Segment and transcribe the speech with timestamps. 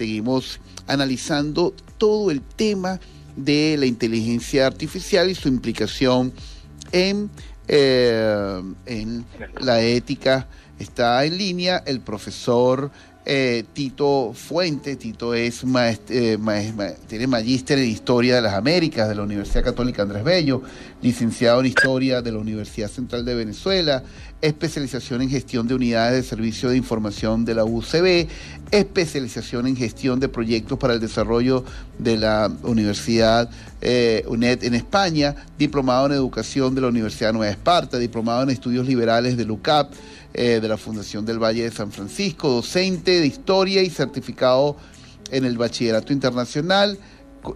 [0.00, 2.98] seguimos analizando todo el tema
[3.36, 6.32] de la inteligencia artificial y su implicación
[6.90, 7.28] en,
[7.68, 9.26] eh, en
[9.60, 10.48] la ética.
[10.78, 12.90] Está en línea el profesor
[13.26, 14.96] eh, Tito Fuente.
[14.96, 15.64] Tito es
[16.08, 16.38] eh,
[17.06, 20.62] tiene magíster en Historia de las Américas de la Universidad Católica Andrés Bello,
[21.02, 24.02] licenciado en Historia de la Universidad Central de Venezuela,
[24.42, 28.26] especialización en gestión de unidades de servicio de información de la UCB,
[28.70, 31.64] especialización en gestión de proyectos para el desarrollo
[31.98, 37.98] de la Universidad eh, UNED en España, diplomado en educación de la Universidad Nueva Esparta,
[37.98, 39.92] diplomado en estudios liberales de LUCAP
[40.32, 44.76] eh, de la Fundación del Valle de San Francisco, docente de historia y certificado
[45.30, 46.98] en el Bachillerato Internacional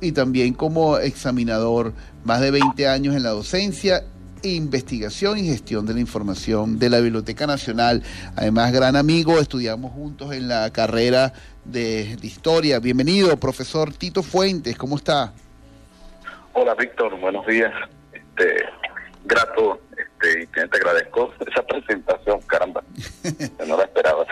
[0.00, 1.92] y también como examinador,
[2.24, 4.04] más de 20 años en la docencia
[4.44, 8.02] investigación y gestión de la información de la Biblioteca Nacional.
[8.36, 11.32] Además, gran amigo, estudiamos juntos en la carrera
[11.64, 12.78] de, historia.
[12.78, 15.32] Bienvenido, profesor Tito Fuentes, ¿cómo está?
[16.52, 17.72] Hola, Víctor, buenos días.
[18.12, 18.64] Este,
[19.24, 22.82] grato este, y te agradezco esa presentación, caramba.
[23.66, 24.26] no la esperaba.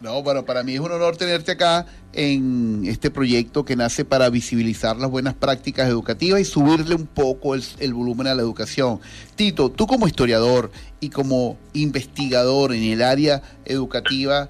[0.00, 4.30] No, bueno, para mí es un honor tenerte acá en este proyecto que nace para
[4.30, 9.00] visibilizar las buenas prácticas educativas y subirle un poco el, volumen a la educación.
[9.34, 14.48] Tito, tú como historiador y como investigador en el área educativa,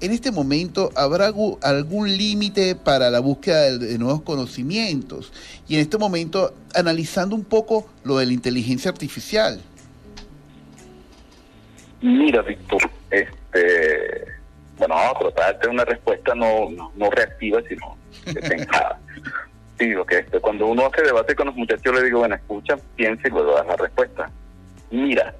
[0.00, 5.30] en este momento habrá algún límite para la búsqueda de, nuevos conocimientos
[5.68, 9.60] y en este momento analizando un poco lo de la inteligencia artificial.
[12.00, 14.43] Mira, Víctor, este
[14.78, 17.96] bueno, tratar de una respuesta no, no, reactiva, sino
[18.48, 18.98] pensada.
[19.78, 23.28] digo que este, cuando uno hace debate con los muchachos, le digo, bueno, escucha, piensa
[23.28, 24.30] y luego das la respuesta.
[24.90, 25.34] Mira,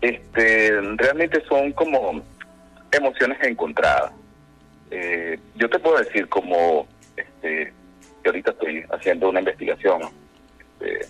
[0.00, 2.22] este, realmente son como
[2.92, 4.12] emociones encontradas.
[4.90, 6.86] Eh, yo te puedo decir como,
[7.16, 7.72] este,
[8.22, 10.02] que ahorita estoy haciendo una investigación
[10.58, 11.06] este,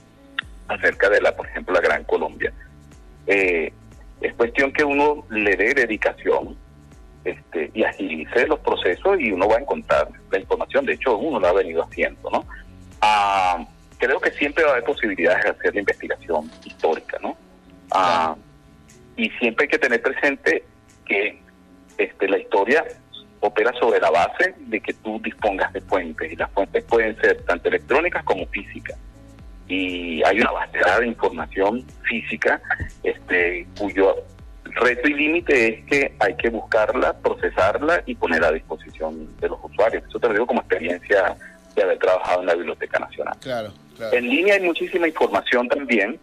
[0.69, 2.53] acerca de la, por ejemplo, la Gran Colombia.
[3.27, 3.73] Eh,
[4.21, 6.57] es cuestión que uno le dé dedicación,
[7.25, 10.87] este, y agilice los procesos y uno va a encontrar la información.
[10.87, 12.45] De hecho, uno lo ha venido haciendo, ¿no?
[13.01, 13.65] Ah,
[13.99, 17.37] creo que siempre va a haber posibilidades de hacer la investigación histórica, ¿no?
[17.91, 18.37] Ah,
[19.17, 20.65] y siempre hay que tener presente
[21.05, 21.41] que
[21.99, 22.85] este, la historia
[23.41, 27.43] opera sobre la base de que tú dispongas de fuentes y las fuentes pueden ser
[27.45, 28.97] tanto electrónicas como físicas
[29.71, 32.61] y hay una vastedad de información física
[33.05, 34.17] este cuyo
[34.73, 39.59] reto y límite es que hay que buscarla, procesarla y poner a disposición de los
[39.63, 40.05] usuarios.
[40.09, 41.37] Eso te lo digo como experiencia
[41.75, 43.37] de haber trabajado en la Biblioteca Nacional.
[43.41, 43.73] Claro,
[44.13, 46.19] En línea hay muchísima información también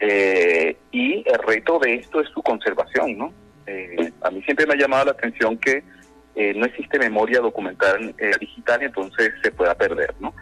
[0.00, 3.32] eh, y el reto de esto es su conservación, ¿no?
[3.66, 5.84] Eh, a mí siempre me ha llamado la atención que
[6.34, 10.34] eh, no existe memoria documental digital y entonces se pueda perder, ¿no?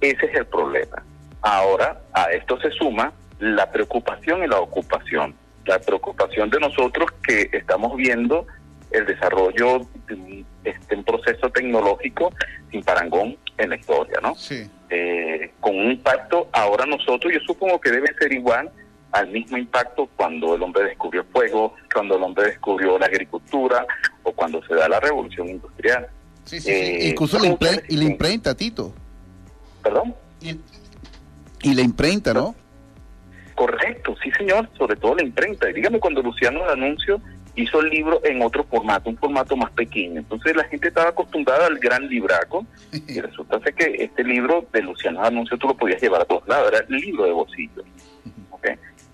[0.00, 1.02] Ese es el problema.
[1.42, 5.34] Ahora, a esto se suma la preocupación y la ocupación
[5.66, 8.46] la preocupación de nosotros que estamos viendo
[8.90, 12.32] el desarrollo de este, un proceso tecnológico
[12.70, 14.34] sin parangón en la historia, ¿no?
[14.34, 14.68] Sí.
[14.90, 18.70] Eh, con un impacto, ahora nosotros, yo supongo que debe ser igual
[19.12, 23.86] al mismo impacto cuando el hombre descubrió el fuego, cuando el hombre descubrió la agricultura
[24.22, 26.08] o cuando se da la revolución industrial.
[26.44, 28.92] Sí, sí, eh, Incluso la, imprenta, Tito.
[29.82, 30.14] ¿Perdón?
[30.40, 30.58] Y,
[31.62, 32.54] y la imprenta, ¿no?
[33.62, 35.70] Correcto, sí señor, sobre todo la imprenta.
[35.70, 37.20] Y dígame cuando Luciano D'Anuncio
[37.54, 40.18] hizo el libro en otro formato, un formato más pequeño.
[40.18, 44.82] Entonces la gente estaba acostumbrada al gran libraco y resulta ser que este libro de
[44.82, 47.84] Luciano D'Anuncio tú lo podías llevar a todos lados, era el libro de bolsillo.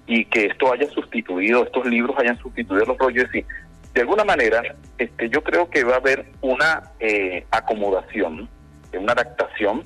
[0.06, 3.26] Y que esto haya sustituido, estos libros hayan sustituido los rollos.
[3.34, 3.44] Y
[3.92, 4.62] de alguna manera,
[4.96, 8.48] este, yo creo que va a haber una eh, acomodación,
[8.94, 9.82] una adaptación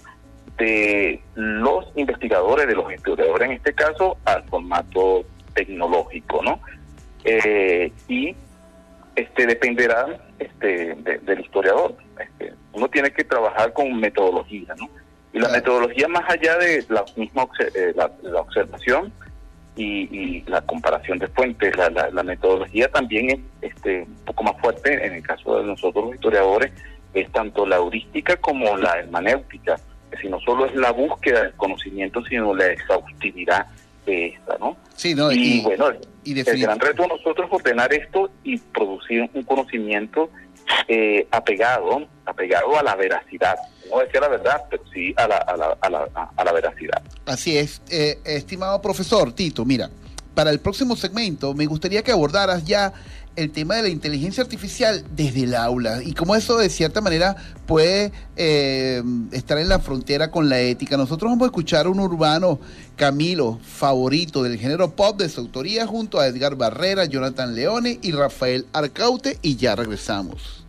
[0.58, 5.24] de los investigadores, de los historiadores en este caso, al formato
[5.54, 6.60] tecnológico, ¿no?
[7.24, 8.34] Eh, y
[9.16, 10.06] este dependerá
[10.38, 11.94] este, del historiador.
[12.18, 14.88] Este, uno tiene que trabajar con metodología, ¿no?
[15.32, 18.10] Y la metodología más allá de la misma eh, la,
[18.40, 19.12] observación
[19.76, 25.06] y, la comparación de fuentes, la, la, metodología también es este, un poco más fuerte
[25.06, 26.72] en el caso de nosotros los historiadores,
[27.14, 29.78] es tanto la heurística como la hermenéutica
[30.20, 33.66] si no solo es la búsqueda del conocimiento, sino la exhaustividad
[34.06, 34.76] de esta, ¿no?
[34.96, 35.88] Sí, no, y, bueno,
[36.24, 40.30] el gran reto de nosotros es ordenar esto y producir un conocimiento
[40.88, 43.56] eh, apegado, apegado a la veracidad.
[43.90, 47.02] No decía la verdad, pero sí a la, a la, a la, a la veracidad.
[47.26, 49.90] Así es, eh, estimado profesor Tito, mira,
[50.34, 52.92] para el próximo segmento me gustaría que abordaras ya
[53.36, 57.36] el tema de la inteligencia artificial desde el aula y cómo eso de cierta manera
[57.66, 59.02] puede eh,
[59.32, 60.96] estar en la frontera con la ética.
[60.96, 62.60] Nosotros vamos a escuchar un urbano
[62.96, 68.12] Camilo favorito del género pop de su autoría junto a Edgar Barrera, Jonathan Leone y
[68.12, 70.64] Rafael Arcaute y ya regresamos.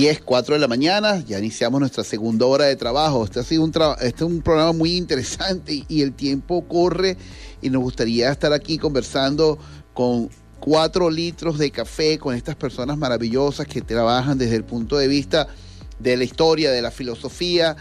[0.00, 3.22] 10, 4 de la mañana, ya iniciamos nuestra segunda hora de trabajo.
[3.22, 7.18] Este ha sido un, este es un programa muy interesante y, el tiempo corre
[7.60, 9.58] y nos gustaría estar aquí conversando
[9.92, 15.06] con cuatro litros de café con estas personas maravillosas que trabajan desde el punto de
[15.06, 15.48] vista
[15.98, 17.76] de la historia, de la filosofía,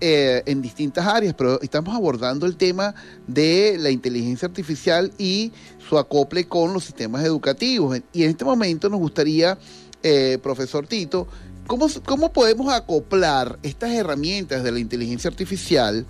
[0.00, 2.96] eh, en distintas áreas, pero estamos abordando el tema
[3.28, 5.52] de la inteligencia artificial y
[5.88, 8.00] su acople con los sistemas educativos.
[8.12, 9.56] Y en este momento nos gustaría,
[10.02, 11.28] eh, profesor Tito,
[11.70, 16.04] ¿Cómo, ¿Cómo podemos acoplar estas herramientas de la inteligencia artificial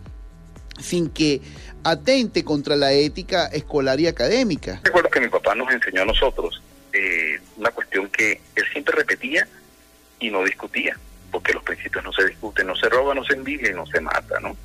[0.80, 1.42] sin que
[1.84, 4.80] atente contra la ética escolar y académica?
[4.84, 6.62] Recuerdo que mi papá nos enseñó a nosotros
[6.94, 9.46] eh, una cuestión que él siempre repetía
[10.18, 10.98] y no discutía,
[11.30, 14.00] porque los principios no se discuten, no se roba, no se envidia y no se
[14.00, 14.56] mata, ¿no?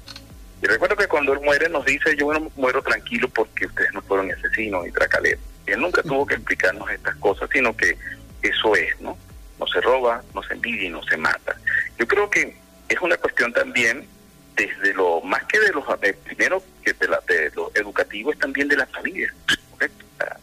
[0.64, 4.02] Y recuerdo que cuando él muere nos dice, yo no muero tranquilo porque ustedes no
[4.02, 5.44] fueron asesinos ni tracaleros.
[5.66, 7.98] Él nunca tuvo que explicarnos estas cosas, sino que
[8.42, 9.18] eso es, ¿no?
[9.60, 11.56] No se roba, no se envidia y no se mata.
[11.98, 12.58] Yo creo que
[12.90, 14.08] es una cuestión también
[14.56, 15.84] desde lo más que de los
[16.24, 19.34] primero que de, la, de lo educativo es también de la familia.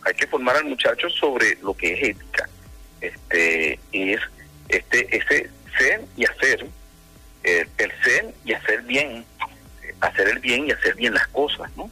[0.05, 2.49] Hay que formar al muchacho sobre lo que es ética.
[3.01, 4.21] Este es
[4.69, 6.67] este ese ser y hacer
[7.43, 9.25] el, ser y hacer bien,
[10.01, 11.91] hacer el bien y hacer bien las cosas, ¿no?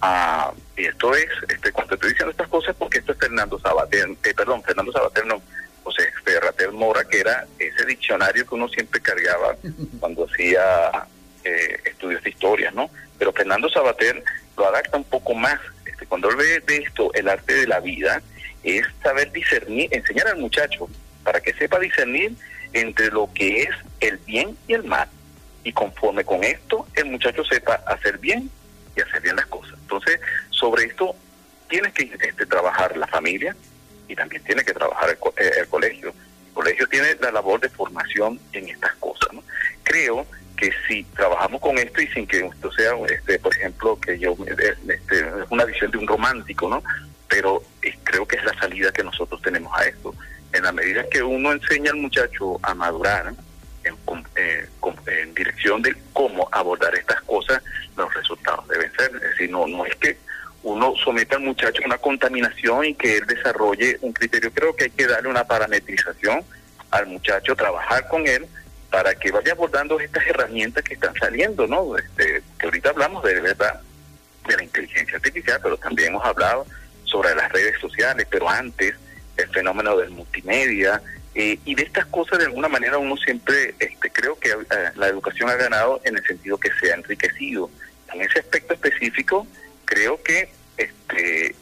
[0.00, 4.08] Ah, y esto es, este, cuando estoy diciendo estas cosas, porque esto es Fernando Sabater,
[4.22, 5.40] eh, perdón, Fernando Sabater no,
[6.72, 9.56] Mora, que era ese diccionario que uno siempre cargaba
[10.00, 11.06] cuando hacía
[11.44, 12.90] eh, estudios de historia, ¿no?
[13.18, 14.22] Pero Fernando Sabater
[14.56, 15.58] lo adapta un poco más.
[15.84, 18.22] Este, cuando él ve de esto, el arte de la vida,
[18.62, 20.88] es saber discernir, enseñar al muchacho
[21.22, 22.32] para que sepa discernir
[22.72, 23.70] entre lo que es
[24.00, 25.08] el bien y el mal.
[25.62, 28.50] Y conforme con esto, el muchacho sepa hacer bien
[28.96, 29.74] y hacer bien las cosas.
[29.80, 30.20] Entonces,
[30.50, 31.14] sobre esto
[31.68, 33.54] tienes que este, trabajar la familia,
[34.08, 35.60] y también tiene que trabajar el, eh, colegio.
[35.60, 36.14] El colegio
[36.90, 39.32] tiene la labor de formación en estas cosas.
[39.32, 39.42] ¿no?
[39.82, 44.18] Creo que si trabajamos con esto y sin que esto sea, este, por ejemplo, que
[44.18, 46.82] yo eh, este, es una visión de un romántico, ¿no?
[47.28, 50.14] Pero eh, creo que es la salida que nosotros tenemos a esto.
[50.52, 53.34] En la medida que uno enseña al muchacho a madurar
[53.82, 53.96] en,
[55.06, 57.60] en dirección de cómo abordar estas cosas,
[57.96, 59.10] los resultados deben ser.
[59.16, 60.16] Es decir, no, no es que
[60.64, 64.50] uno somete al muchacho a una contaminación y que él desarrolle un criterio.
[64.52, 66.42] Creo que hay que darle una parametrización
[66.90, 68.46] al muchacho, trabajar con él
[68.90, 71.98] para que vaya abordando estas herramientas que están saliendo, ¿no?
[71.98, 73.80] Este, que ahorita hablamos de verdad
[74.48, 76.66] de la inteligencia artificial, pero también hemos hablado
[77.04, 78.94] sobre las redes sociales, pero antes
[79.36, 81.02] el fenómeno del multimedia
[81.34, 84.56] eh, y de estas cosas de alguna manera uno siempre este, creo que eh,
[84.94, 87.68] la educación ha ganado en el sentido que se ha enriquecido.
[88.12, 89.46] En ese aspecto específico,
[89.94, 91.54] creo que este,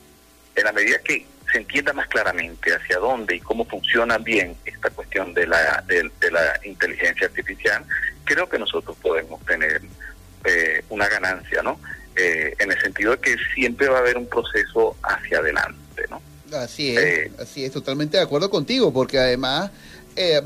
[0.56, 4.88] en la medida que se entienda más claramente hacia dónde y cómo funciona bien esta
[4.90, 7.84] cuestión de la, de, la inteligencia artificial,
[8.24, 9.82] creo que nosotros podemos tener
[10.44, 11.78] eh, una ganancia, ¿no?
[12.16, 16.22] Eh, en el sentido de que siempre va a haber un proceso hacia adelante, ¿no?
[16.56, 19.70] Así es, eh, así es, totalmente de acuerdo contigo, porque además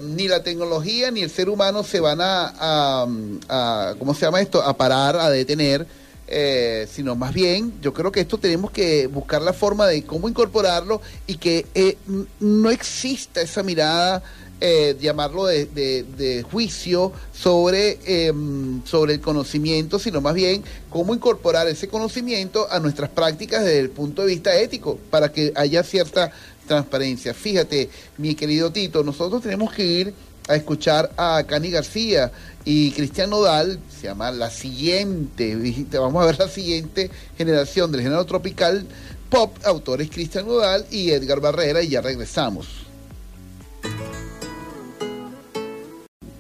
[0.00, 3.06] ni la tecnología ni el ser humano se van a, a,
[3.48, 5.86] a, ¿cómo se llama esto?, a parar, a detener
[6.28, 10.28] eh, sino más bien yo creo que esto tenemos que buscar la forma de cómo
[10.28, 11.96] incorporarlo y que eh,
[12.40, 14.24] no exista esa mirada,
[14.60, 21.68] eh, llamarlo de, de, juicio sobre, em, sobre el conocimiento, sino más bien cómo incorporar
[21.68, 26.32] ese conocimiento a nuestras prácticas desde el punto de vista ético, para que haya cierta
[26.66, 27.34] transparencia.
[27.34, 30.14] Fíjate, mi querido Tito, nosotros tenemos que ir
[30.48, 32.30] a escuchar a Cani García
[32.64, 35.56] y Cristian Nodal, se llama La Siguiente,
[35.92, 38.86] vamos a ver la siguiente generación del género tropical
[39.28, 42.68] pop, autores Cristian Nodal y Edgar Barrera, y ya regresamos.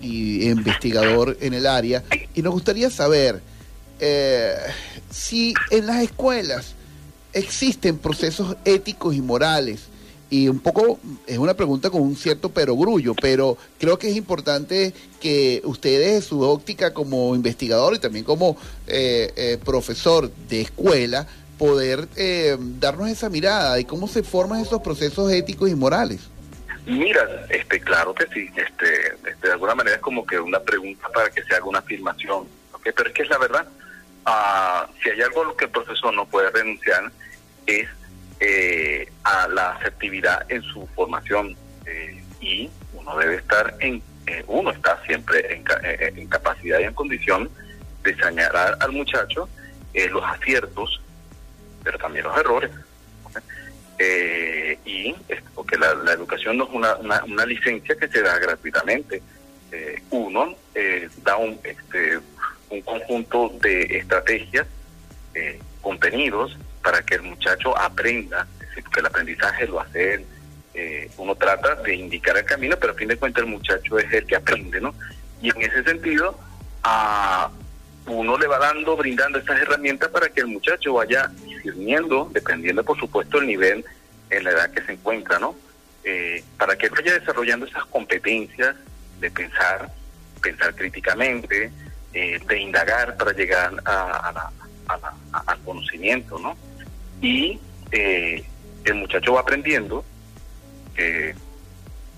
[0.00, 3.40] Y investigador en el área, y nos gustaría saber
[3.98, 4.54] eh,
[5.10, 6.74] si en las escuelas
[7.32, 9.80] existen procesos éticos y morales
[10.28, 14.92] y un poco es una pregunta con un cierto perogrullo, pero creo que es importante
[15.20, 18.56] que ustedes, su óptica como investigador y también como
[18.86, 21.26] eh, eh, profesor de escuela,
[21.58, 26.20] poder eh, darnos esa mirada de cómo se forman esos procesos éticos y morales.
[26.86, 31.08] Mira, este, claro que sí, este, este, de alguna manera es como que una pregunta
[31.08, 32.46] para que se haga una afirmación,
[32.82, 33.66] pero es que es la verdad.
[34.24, 37.10] ah, si hay algo que el profesor no puede renunciar
[37.66, 37.88] es
[38.38, 44.72] eh, a la asertividad en su formación eh, y uno debe estar en, eh, uno
[44.72, 45.64] está siempre en,
[46.18, 47.48] en, capacidad y en condición
[48.02, 49.48] de señalar al muchacho
[50.10, 51.00] los aciertos,
[51.82, 52.70] pero también los errores.
[54.84, 55.14] y
[55.54, 59.22] porque la, la, educación no es una, una, una, licencia que se da gratuitamente.
[60.10, 60.54] uno
[61.24, 62.20] da un, este,
[62.68, 64.66] un conjunto de estrategias,
[65.80, 68.46] contenidos, para que el muchacho aprenda,
[68.92, 70.26] que el aprendizaje lo hace él.
[70.72, 74.12] Eh, uno trata de indicar el camino, pero a fin de cuentas el muchacho es
[74.12, 74.94] el que aprende, ¿no?
[75.42, 76.38] Y en ese sentido,
[76.84, 77.50] a
[78.06, 82.96] uno le va dando, brindando estas herramientas para que el muchacho vaya discerniendo, dependiendo por
[83.00, 83.84] supuesto el nivel
[84.30, 85.56] en la edad que se encuentra, ¿no?
[86.04, 88.76] Eh, para que vaya desarrollando esas competencias
[89.18, 89.90] de pensar,
[90.40, 91.72] pensar críticamente,
[92.14, 94.52] eh, de indagar para llegar a,
[95.46, 96.56] al conocimiento, ¿no?
[97.20, 97.58] Y
[97.92, 98.44] eh,
[98.84, 100.04] el muchacho va aprendiendo
[100.96, 101.34] eh,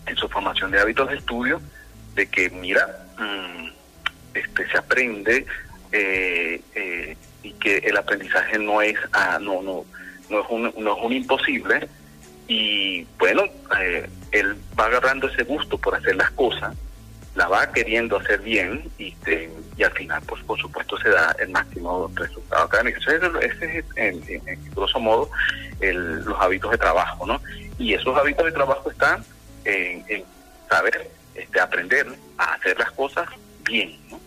[0.07, 1.61] en su formación de hábitos de estudio
[2.14, 3.69] de que mira mm,
[4.35, 5.47] este se aprende
[5.93, 9.85] eh, y que el aprendizaje no es ah, no no
[10.28, 11.88] no es un no es un imposible
[12.47, 13.45] y bueno
[14.33, 16.75] él va agarrando ese gusto por hacer las cosas
[17.38, 19.14] la va queriendo hacer bien y,
[19.76, 22.99] y al final, pues por supuesto, se da el máximo resultado académico.
[22.99, 24.21] Ese es, en,
[24.75, 25.30] grosso modo,
[25.80, 27.40] los hábitos de trabajo, ¿no?
[27.78, 29.25] Y esos hábitos de trabajo están
[29.64, 30.25] en,
[30.68, 33.28] saber, este, aprender a hacer las cosas
[33.62, 34.21] bien, ¿no?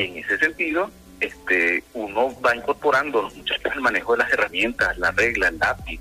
[0.00, 4.98] Y en ese sentido, este, uno va incorporando los muchachos el manejo de las herramientas,
[4.98, 6.00] la regla, el lápiz,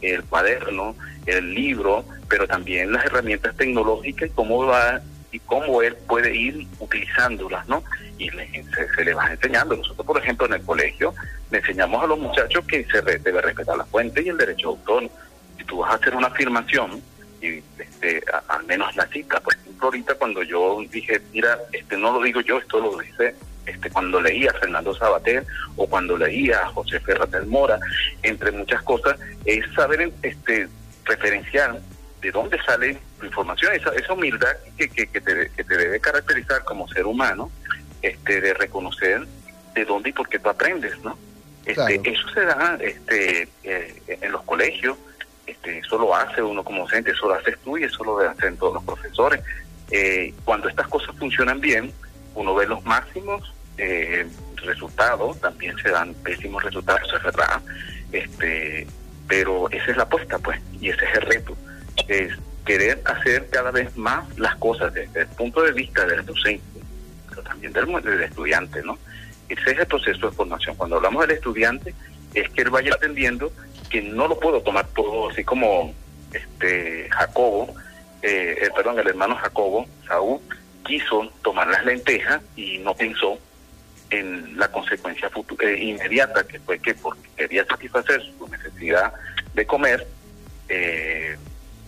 [0.00, 5.00] el cuaderno, el libro, pero también las herramientas tecnológicas y cómo va
[5.32, 7.82] y cómo él puede ir utilizándolas, ¿no?
[8.18, 9.76] Y se, le va enseñando.
[9.76, 11.14] Nosotros, por ejemplo, en el colegio
[11.50, 14.74] le enseñamos a los muchachos que se debe respetar la fuente y el derecho de
[14.74, 15.10] autor.
[15.58, 17.02] Si tú vas a hacer una afirmación,
[17.40, 22.12] y este, al menos la cita, por ejemplo, ahorita cuando yo dije, mira, este no
[22.12, 23.34] lo digo yo, esto lo dice
[23.66, 25.46] este, cuando leía a Fernando Sabater
[25.76, 27.78] o cuando leía a José Ferratel Mora,
[28.22, 30.68] entre muchas cosas, es saber este,
[31.04, 31.80] referenciar
[32.22, 36.64] de dónde sale tu información, esa, esa humildad que, que, te, que te debe caracterizar
[36.64, 37.50] como ser humano,
[38.00, 39.26] este, de reconocer
[39.74, 41.18] de dónde y por qué tú aprendes, ¿no?
[41.64, 44.96] Este, Eso se da este, eh, en los colegios,
[45.46, 48.56] este, eso lo hace uno como docente, eso lo haces tú y eso lo hacen
[48.56, 49.40] todos los profesores.
[49.90, 51.92] Eh, cuando estas cosas funcionan bien,
[52.34, 54.26] uno ve los máximos eh,
[54.56, 57.60] resultados, también se dan pésimos resultados, es verdad,
[58.12, 58.86] este,
[59.28, 60.60] pero esa es la apuesta, pues,
[62.12, 62.32] es
[62.64, 66.80] querer hacer cada vez más las cosas desde el punto de vista del docente,
[67.28, 68.98] pero también del, del estudiante, ¿no?
[69.48, 70.76] Ese es el proceso de formación.
[70.76, 71.94] Cuando hablamos del estudiante,
[72.34, 73.52] es que él vaya entendiendo
[73.90, 75.92] que no lo puedo tomar todo así como
[76.32, 77.74] este Jacobo,
[78.22, 80.40] eh, eh perdón, el hermano Jacobo, Saúl,
[80.84, 83.38] quiso tomar las lentejas y no pensó
[84.10, 89.12] en la consecuencia eh, inmediata, que fue que porque quería satisfacer su necesidad
[89.54, 90.06] de comer,
[90.68, 91.36] eh,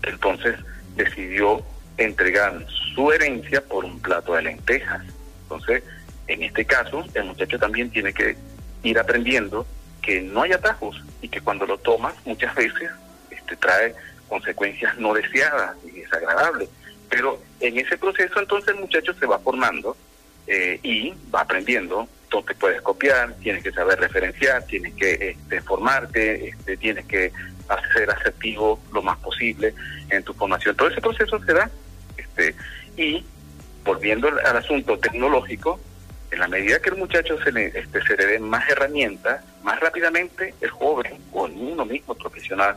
[0.07, 0.57] entonces
[0.97, 1.65] decidió
[1.97, 5.03] entregar su herencia por un plato de lentejas.
[5.43, 5.83] Entonces,
[6.27, 8.37] en este caso, el muchacho también tiene que
[8.83, 9.67] ir aprendiendo
[10.03, 12.91] que no hay atajos y que cuando lo tomas muchas veces
[13.31, 13.95] este, trae
[14.29, 16.69] consecuencias no deseadas y desagradables.
[17.09, 19.97] Pero en ese proceso entonces el muchacho se va formando
[20.47, 26.49] eh, y va aprendiendo dónde puedes copiar, tienes que saber referenciar, tienes que este, formarte,
[26.49, 27.33] este, tienes que
[27.93, 29.75] ser asertivo lo más posible
[30.11, 30.77] en tu formación.
[30.77, 31.71] Todo ese proceso se da.
[32.17, 32.55] Este,
[32.97, 33.25] y
[33.85, 35.79] volviendo al, asunto tecnológico,
[36.31, 39.79] en la medida que el muchacho se le, este, se le den más herramientas, más
[39.81, 42.77] rápidamente el joven o el uno mismo profesional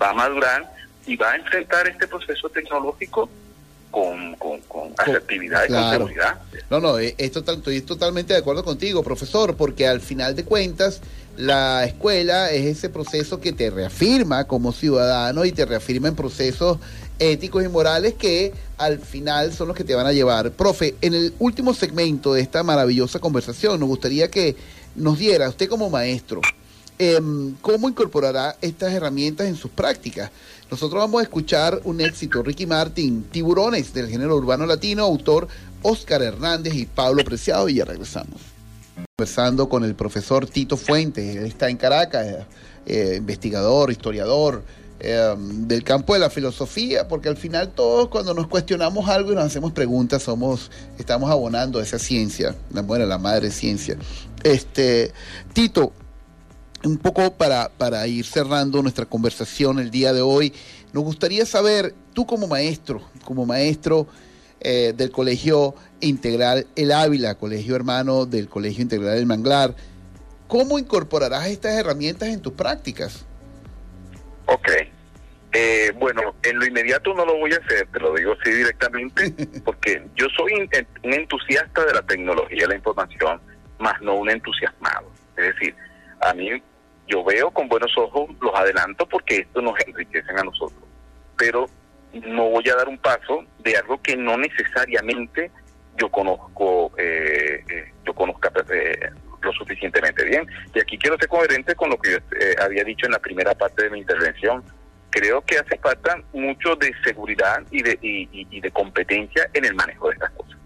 [0.00, 0.72] va a madurar
[1.06, 3.28] y va a enfrentar este proceso tecnológico
[3.90, 6.40] con, con, con asertividad y con seguridad.
[6.70, 11.00] No, no, eh, estoy totalmente de acuerdo contigo, profesor, porque al final de cuentas
[11.38, 16.78] la escuela es ese proceso que te reafirma como ciudadano y te reafirma en procesos
[17.20, 20.50] éticos y morales que al final son los que te van a llevar.
[20.50, 24.56] Profe, en el último segmento de esta maravillosa conversación, nos gustaría que
[24.96, 26.40] nos diera, usted como maestro,
[26.98, 30.32] em, cómo incorporará estas herramientas en sus prácticas.
[30.68, 35.46] Nosotros vamos a escuchar un éxito, Ricky Martin, Tiburones del género urbano latino, autor
[35.82, 38.57] Oscar Hernández y Pablo Preciado, y ya regresamos
[39.18, 42.46] conversando con el profesor Tito Fuentes, él está en Caracas,
[42.86, 44.62] eh, investigador, historiador,
[45.00, 49.34] em, del campo de la filosofía, porque al final todos cuando nos cuestionamos algo y
[49.34, 50.70] nos hacemos preguntas, somos,
[51.00, 53.96] estamos abonando a esa ciencia, la, bueno, la madre ciencia.
[54.44, 55.12] Este,
[55.52, 55.92] Tito,
[56.84, 60.52] un poco para, para ir cerrando nuestra conversación el día de hoy,
[60.92, 64.06] nos gustaría saber, tú como maestro, como maestro
[64.60, 69.74] eh, del Colegio Integral El Ávila, colegio hermano del Colegio Integral El Manglar,
[70.46, 73.24] ¿cómo incorporarás estas herramientas en tus prácticas?
[74.46, 74.68] Ok.
[75.52, 79.32] Eh, bueno, en lo inmediato no lo voy a hacer, te lo digo así directamente,
[79.64, 83.40] porque yo soy un entusiasta de la tecnología de la información,
[83.78, 85.10] más no un entusiasmado.
[85.36, 85.74] Es decir,
[86.20, 86.62] a mí
[87.06, 90.82] yo veo con buenos ojos los adelanto porque esto nos enriquece a nosotros.
[91.36, 91.68] Pero
[92.12, 95.50] no voy a dar un paso de algo que no necesariamente
[95.98, 99.10] yo conozco, eh, eh, yo conozca eh,
[99.42, 100.46] lo suficientemente bien.
[100.74, 102.18] Y aquí quiero ser coherente con lo que yo
[102.62, 104.62] había dicho en la primera parte de mi intervención.
[105.10, 110.08] Creo que hace falta mucho de seguridad y de, y, de competencia en el manejo
[110.08, 110.58] de estas cosas.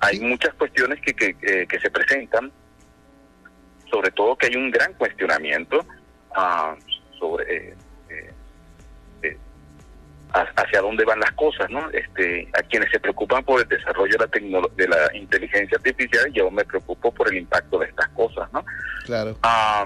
[0.00, 2.50] hay muchas cuestiones que, que, se presentan,
[3.88, 5.86] sobre todo que hay un gran cuestionamiento
[6.36, 6.74] uh,
[7.22, 7.74] sobre eh,
[8.10, 8.30] eh,
[9.22, 9.36] eh,
[10.32, 11.88] hacia dónde van las cosas, ¿no?
[11.90, 16.50] Este, a quienes se preocupan por el desarrollo de la de la inteligencia artificial, yo
[16.50, 18.64] me preocupo por el impacto de estas cosas, ¿no?
[19.04, 19.36] Claro.
[19.42, 19.84] Ah,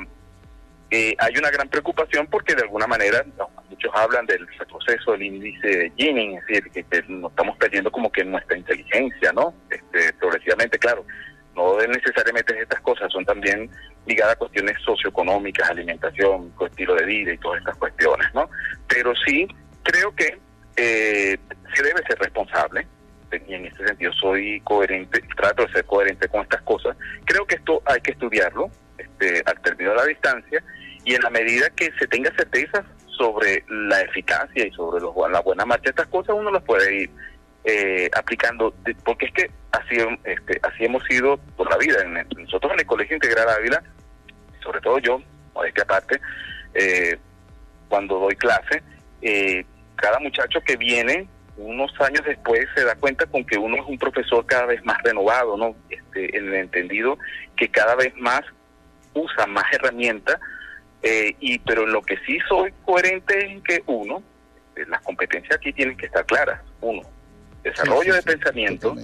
[0.90, 3.22] hay una gran preocupación porque de alguna manera
[3.68, 8.10] muchos hablan del retroceso del índice de Gini, es decir, que, nos estamos perdiendo como
[8.10, 9.52] que nuestra inteligencia, ¿no?
[9.68, 11.04] Este, progresivamente, claro,
[11.56, 13.68] no necesariamente estas cosas, son también
[14.06, 18.48] ligadas a cuestiones socioeconómicas, alimentación, estilo de vida y todas estas cuestiones, ¿no?
[18.88, 19.48] Pero sí
[19.82, 20.38] creo que
[20.76, 21.38] eh,
[21.74, 22.86] se debe ser responsable,
[23.46, 26.96] y en este sentido soy coherente, trato de ser coherente con estas cosas.
[27.24, 30.62] Creo que esto hay que estudiarlo este, al término de la distancia
[31.04, 32.84] y en la medida que se tenga certeza
[33.16, 37.10] sobre la eficacia y sobre la buena marcha de estas cosas, uno las puede ir
[37.68, 38.72] eh, aplicando,
[39.04, 41.96] porque es que así, este, así hemos sido por la vida.
[42.36, 43.82] nosotros en el Colegio Integral Ávila,
[44.62, 45.20] sobre todo yo,
[45.52, 46.20] modestia aparte,
[46.74, 47.18] eh,
[47.88, 48.84] cuando doy clase,
[49.20, 49.64] eh,
[49.96, 53.98] cada muchacho que viene unos años después se da cuenta con que uno es un
[53.98, 55.74] profesor cada vez más renovado, ¿no?
[55.90, 57.18] Este, en el entendido
[57.56, 58.42] que cada vez más
[59.12, 60.38] usa más herramientas,
[61.40, 64.22] y pero en lo que sí soy coherente es que uno,
[64.88, 66.60] las competencias aquí tienen que estar claras.
[66.80, 67.02] Uno,
[67.70, 68.96] desarrollo de pensamiento,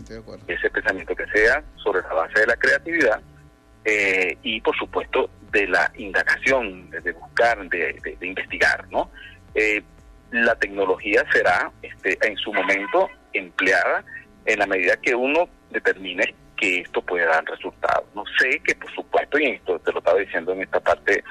[0.47, 3.21] ese pensamiento que sea sobre la base de la creatividad
[3.85, 9.11] eh, y por supuesto de la indagación, de, buscar, de, investigar, ¿no?
[9.55, 9.83] Eh,
[10.31, 14.05] la tecnología será este, en su momento empleada
[14.47, 18.05] en la medida que uno determine que esto puede dar resultados.
[18.15, 21.23] No sé que por supuesto, y esto te lo estaba diciendo en esta parte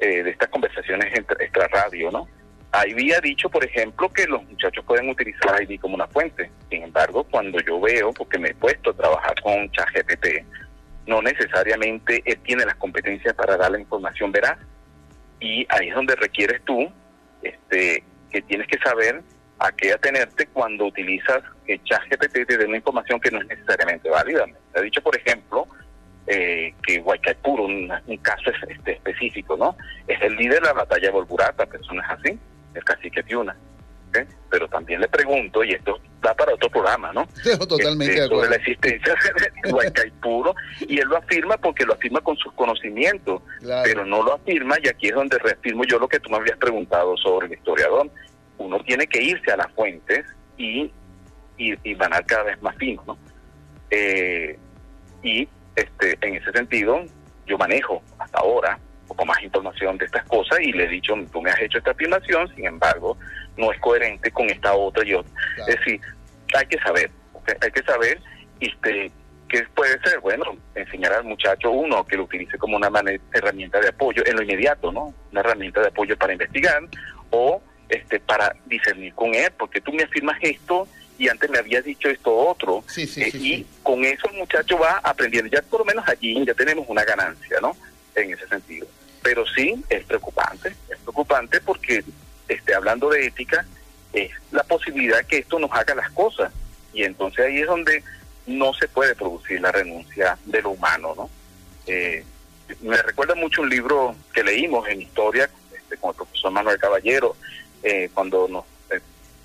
[0.00, 2.28] eh, de estas conversaciones extra radio, ¿no?
[2.72, 6.50] Había dicho, por ejemplo, que los muchachos pueden utilizar ID como una fuente.
[6.68, 10.44] Sin embargo, cuando yo veo, porque me he puesto a trabajar con ChatGPT,
[11.06, 14.58] no necesariamente él tiene las competencias para dar la información veraz.
[15.40, 16.90] Y ahí es donde requieres tú
[17.42, 19.22] este, que tienes que saber
[19.60, 24.10] a qué atenerte cuando utilizas que ChatGPT te dé una información que no es necesariamente
[24.10, 24.46] válida.
[24.46, 25.66] Me ha dicho, por ejemplo,
[26.26, 29.74] eh, que Huaycaipuro, un, un caso este, específico, ¿no?
[30.06, 32.38] Es el líder de la batalla de Volburata, personas así
[32.78, 33.56] el cacique Tiuna.
[34.50, 37.26] Pero también le pregunto, y esto da para otro programa, ¿no?
[37.68, 39.14] totalmente este, Sobre la existencia
[39.64, 43.42] de Huaycaipuro, y él lo afirma porque lo afirma con sus conocimientos,
[43.84, 46.56] pero no lo afirma, y aquí es donde reafirmo yo lo que tú me habías
[46.56, 48.10] preguntado sobre el historiador.
[48.56, 50.24] Uno tiene que irse a las fuentes
[50.56, 50.90] y,
[51.58, 53.18] y, van a cada vez más fino, ¿no?
[53.90, 54.58] Eh,
[55.22, 57.04] y este en ese sentido,
[57.46, 61.42] yo manejo hasta ahora poco más información de estas cosas y le he dicho, tú
[61.42, 63.16] me has hecho esta afirmación, sin embargo,
[63.56, 65.32] no es coherente con esta otra y otra.
[65.66, 66.00] Es decir,
[66.54, 67.10] hay que saber,
[67.60, 68.20] hay que saber
[68.60, 69.10] este
[69.48, 70.44] qué puede ser, bueno,
[70.74, 72.90] enseñar al muchacho uno que lo utilice como una
[73.32, 75.14] herramienta de apoyo en lo inmediato, ¿no?
[75.32, 76.82] Una herramienta de apoyo para investigar
[77.30, 81.82] o este para discernir con él, porque tú me afirmas esto y antes me habías
[81.82, 86.06] dicho esto otro, eh, y con eso el muchacho va aprendiendo, ya por lo menos
[86.06, 87.74] allí ya tenemos una ganancia, ¿no?
[88.14, 88.86] En ese sentido
[89.22, 92.04] pero sí es preocupante, es preocupante porque
[92.48, 93.66] esté hablando de ética,
[94.12, 96.52] es la posibilidad que esto nos haga las cosas
[96.92, 98.02] y entonces ahí es donde
[98.46, 101.30] no se puede producir la renuncia de lo humano, ¿no?
[101.86, 102.24] Eh,
[102.82, 107.36] me recuerda mucho un libro que leímos en historia este, con el profesor Manuel Caballero,
[107.82, 108.64] eh, cuando nos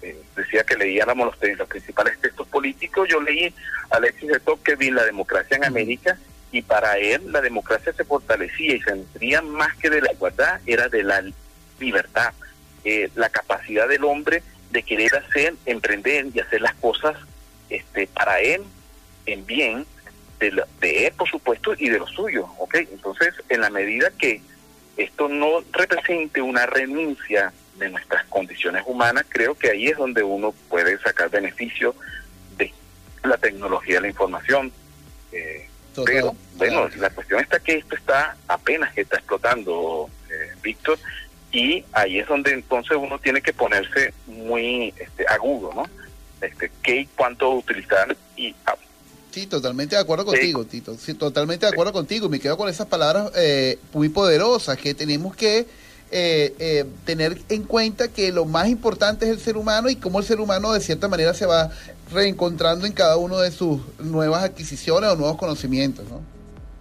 [0.02, 3.54] eh, decía que leíamos los, los, principales textos políticos, yo leí
[3.90, 6.18] Alexis de Tocqueville, La democracia en América,
[6.54, 10.62] y para él la democracia se fortalecía y se nutría más que de la igualdad,
[10.68, 11.24] era de la
[11.80, 12.32] libertad,
[12.86, 17.18] eh, la capacidad del hombre de querer hacer, emprender y hacer las cosas
[17.70, 18.62] este, para él
[19.26, 19.88] en bien
[20.40, 22.76] de, de él, por supuesto, y de los suyos, ¿ok?
[22.76, 24.42] Entonces, en la medida que
[24.96, 30.54] esto no represente una renuncia de nuestras condiciones humanas, creo que ahí es donde uno
[30.70, 31.96] puede sacar beneficio
[32.58, 32.72] de
[33.24, 34.72] la tecnología de la información.
[35.32, 35.68] Eh,
[36.06, 40.98] pero, bueno, la cuestión está que esto está apenas que está explotando, eh, Víctor,
[41.52, 45.86] y ahí es donde entonces uno tiene que ponerse muy este, agudo, ¿no?
[46.42, 48.16] Este, ¿Qué y cuánto utilizar?
[48.36, 48.76] y ah,
[49.34, 50.96] Sí, totalmente de acuerdo contigo, Tito.
[50.96, 52.30] Sí, totalmente de acuerdo contigo.
[52.30, 55.66] Me quedo con esas palabras eh, muy poderosas que tenemos que
[56.12, 60.20] eh, eh, tener en cuenta que lo más importante es el ser humano y cómo
[60.20, 61.72] el ser humano de cierta manera se va
[62.12, 66.22] reencontrando en cada uno de sus nuevas adquisiciones o nuevos conocimientos, ¿no?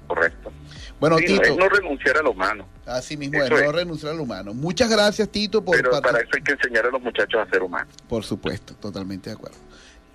[0.07, 0.53] Correcto.
[1.01, 1.35] Bueno, Tito.
[1.35, 2.67] No, es no renunciar a lo humano.
[2.87, 4.55] Así mismo, es, no renunciar a lo humano.
[4.55, 5.77] Muchas gracias, Tito, por.
[5.77, 7.93] Pero para eso hay que enseñar a los muchachos a ser humanos.
[8.09, 9.59] Por supuesto, totalmente de acuerdo.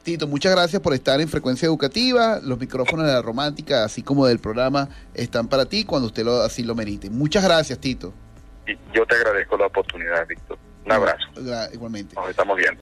[0.03, 2.39] Tito, muchas gracias por estar en Frecuencia Educativa.
[2.41, 6.41] Los micrófonos de la romántica, así como del programa, están para ti cuando usted lo,
[6.41, 7.09] así lo merite.
[7.09, 8.13] Muchas gracias, Tito.
[8.93, 10.57] yo te agradezco la oportunidad, Víctor.
[10.85, 11.27] Un abrazo.
[11.73, 12.15] Igualmente.
[12.15, 12.75] Nos estamos viendo.